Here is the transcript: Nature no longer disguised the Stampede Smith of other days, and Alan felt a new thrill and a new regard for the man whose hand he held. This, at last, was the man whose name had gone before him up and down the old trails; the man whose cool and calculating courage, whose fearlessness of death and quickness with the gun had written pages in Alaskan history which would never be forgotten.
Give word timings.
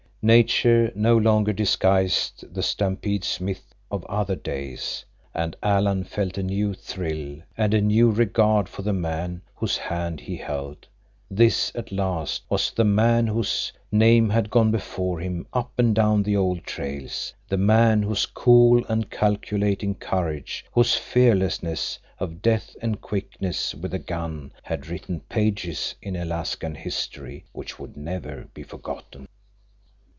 Nature 0.23 0.91
no 0.93 1.17
longer 1.17 1.51
disguised 1.51 2.45
the 2.53 2.61
Stampede 2.61 3.23
Smith 3.23 3.73
of 3.89 4.05
other 4.05 4.35
days, 4.35 5.03
and 5.33 5.55
Alan 5.63 6.03
felt 6.03 6.37
a 6.37 6.43
new 6.43 6.75
thrill 6.75 7.41
and 7.57 7.73
a 7.73 7.81
new 7.81 8.11
regard 8.11 8.69
for 8.69 8.83
the 8.83 8.93
man 8.93 9.41
whose 9.55 9.77
hand 9.77 10.19
he 10.19 10.37
held. 10.37 10.87
This, 11.31 11.71
at 11.73 11.91
last, 11.91 12.43
was 12.51 12.69
the 12.69 12.83
man 12.83 13.25
whose 13.25 13.73
name 13.91 14.29
had 14.29 14.51
gone 14.51 14.69
before 14.69 15.19
him 15.19 15.47
up 15.53 15.71
and 15.79 15.95
down 15.95 16.21
the 16.21 16.37
old 16.37 16.65
trails; 16.65 17.33
the 17.49 17.57
man 17.57 18.03
whose 18.03 18.27
cool 18.27 18.85
and 18.87 19.09
calculating 19.09 19.95
courage, 19.95 20.63
whose 20.71 20.93
fearlessness 20.93 21.97
of 22.19 22.43
death 22.43 22.75
and 22.79 23.01
quickness 23.01 23.73
with 23.73 23.89
the 23.89 23.97
gun 23.97 24.53
had 24.61 24.85
written 24.85 25.19
pages 25.21 25.95
in 25.99 26.15
Alaskan 26.15 26.75
history 26.75 27.43
which 27.53 27.79
would 27.79 27.97
never 27.97 28.47
be 28.53 28.61
forgotten. 28.61 29.27